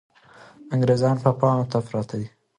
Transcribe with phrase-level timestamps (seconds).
[0.73, 2.27] انګریزان پاڼو ته پراته دي.